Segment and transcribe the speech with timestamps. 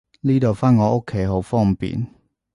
[0.21, 2.07] 呢度返我屋企好方便